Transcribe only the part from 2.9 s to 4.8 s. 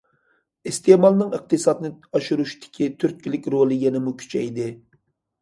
تۈرتكىلىك رولى يەنىمۇ كۈچەيدى.